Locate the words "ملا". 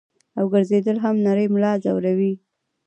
1.53-1.73